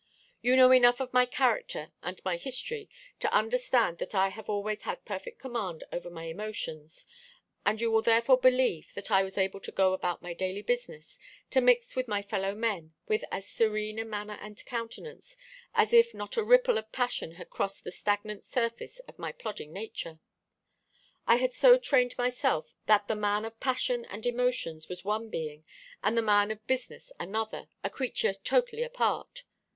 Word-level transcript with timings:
You 0.41 0.55
know 0.55 0.71
enough 0.71 0.99
of 0.99 1.13
my 1.13 1.27
character 1.27 1.91
and 2.01 2.19
my 2.25 2.35
history 2.35 2.89
to 3.19 3.31
understand 3.31 3.99
that 3.99 4.15
I 4.15 4.29
have 4.29 4.49
always 4.49 4.81
had 4.81 5.05
perfect 5.05 5.37
command 5.37 5.83
over 5.93 6.09
my 6.09 6.23
emotions, 6.23 7.05
and 7.67 7.79
you 7.79 7.91
will 7.91 8.01
therefore 8.01 8.39
believe 8.39 8.95
that 8.95 9.11
I 9.11 9.21
was 9.21 9.37
able 9.37 9.59
to 9.59 9.71
go 9.71 9.93
about 9.93 10.23
my 10.23 10.33
daily 10.33 10.63
business, 10.63 11.19
to 11.51 11.61
mix 11.61 11.95
with 11.95 12.07
my 12.07 12.23
fellow 12.23 12.55
men, 12.55 12.95
with 13.07 13.23
as 13.31 13.47
serene 13.47 13.99
a 13.99 14.03
manner 14.03 14.39
and 14.41 14.65
countenance 14.65 15.37
as 15.75 15.93
if 15.93 16.15
not 16.15 16.35
a 16.35 16.41
ripple 16.43 16.79
of 16.79 16.91
passion 16.91 17.33
had 17.33 17.51
crossed 17.51 17.83
the 17.83 17.91
stagnant 17.91 18.43
surface 18.43 18.97
of 19.01 19.19
my 19.19 19.31
plodding 19.31 19.71
nature. 19.71 20.19
I 21.27 21.35
had 21.35 21.53
so 21.53 21.77
trained 21.77 22.17
myself 22.17 22.73
that 22.87 23.07
the 23.07 23.13
man 23.15 23.45
of 23.45 23.59
passion 23.59 24.05
and 24.05 24.25
emotions 24.25 24.89
was 24.89 25.05
one 25.05 25.29
being, 25.29 25.63
and 26.03 26.17
the 26.17 26.23
man 26.23 26.49
of 26.49 26.65
business 26.65 27.11
another, 27.19 27.67
a 27.83 27.89
creature 27.91 28.33
totally 28.33 28.81
apart. 28.81 29.43